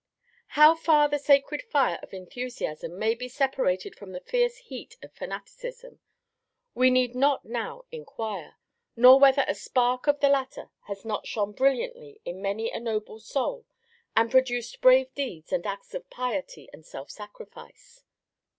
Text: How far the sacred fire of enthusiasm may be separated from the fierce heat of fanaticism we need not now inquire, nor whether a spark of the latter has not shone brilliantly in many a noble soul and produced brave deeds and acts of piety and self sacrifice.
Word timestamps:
How 0.57 0.73
far 0.73 1.07
the 1.07 1.19
sacred 1.19 1.61
fire 1.61 1.99
of 2.01 2.11
enthusiasm 2.11 2.97
may 2.97 3.13
be 3.13 3.29
separated 3.29 3.95
from 3.95 4.13
the 4.13 4.19
fierce 4.19 4.57
heat 4.57 4.97
of 5.03 5.13
fanaticism 5.13 5.99
we 6.73 6.89
need 6.89 7.13
not 7.13 7.45
now 7.45 7.83
inquire, 7.91 8.55
nor 8.95 9.19
whether 9.19 9.45
a 9.47 9.53
spark 9.53 10.07
of 10.07 10.19
the 10.19 10.27
latter 10.27 10.71
has 10.87 11.05
not 11.05 11.27
shone 11.27 11.51
brilliantly 11.51 12.19
in 12.25 12.41
many 12.41 12.71
a 12.71 12.79
noble 12.79 13.19
soul 13.19 13.67
and 14.15 14.31
produced 14.31 14.81
brave 14.81 15.13
deeds 15.13 15.51
and 15.53 15.67
acts 15.67 15.93
of 15.93 16.09
piety 16.09 16.67
and 16.73 16.83
self 16.83 17.11
sacrifice. 17.11 18.03